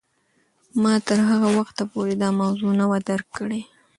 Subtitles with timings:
[0.81, 3.61] ما تر هغه وخته پورې دا موضوع نه وه درک کړې.